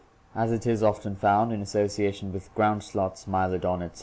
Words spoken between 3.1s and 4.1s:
(Mylodon, etc.)